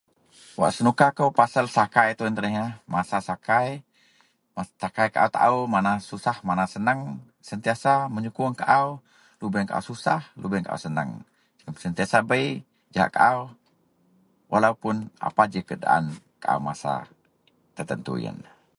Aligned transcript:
Wak 0.61 0.71
senuka 0.77 1.07
kou 1.17 1.29
pasel 1.39 1.65
sakai 1.77 2.07
ito 2.13 2.23
iyen 2.23 2.37
tuneh 2.37 2.55
masa 2.93 3.17
sakai, 3.29 3.67
sakai 4.81 5.07
kaau 5.15 5.29
taau 5.37 5.57
mana 5.75 5.93
susah 6.09 6.35
mana 6.49 6.65
senang 6.73 6.99
sentiasa 7.49 7.93
menyukong 8.15 8.53
kaau 8.61 8.87
lobeng 9.41 9.67
kaau 9.71 9.83
susah 9.89 10.19
lobeng 10.41 10.63
kaau 10.67 10.81
seneng 10.85 11.09
sentiasa 11.83 12.17
bei 12.29 12.45
jahak 12.93 13.11
kaau 13.19 13.39
walau 14.51 14.73
puon 14.81 14.97
apa 15.27 15.41
ji 15.51 15.59
keadaan 15.67 16.03
kaau 16.43 16.59
masa 16.69 16.93
tetu 17.75 18.13
iyen. 18.21 18.37